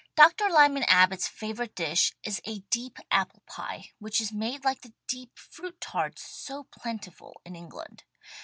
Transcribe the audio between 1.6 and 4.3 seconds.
dish is a Deep Apple Pie, which